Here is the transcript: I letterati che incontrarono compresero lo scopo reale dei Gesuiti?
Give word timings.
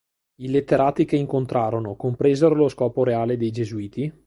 I 0.37 0.49
letterati 0.49 1.05
che 1.05 1.15
incontrarono 1.15 1.93
compresero 1.95 2.55
lo 2.55 2.69
scopo 2.69 3.03
reale 3.03 3.37
dei 3.37 3.51
Gesuiti? 3.51 4.11